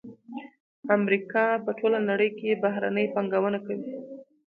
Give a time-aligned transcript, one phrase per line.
[0.97, 3.91] امریکا په ټوله نړۍ کې بهرنۍ پانګونه کوي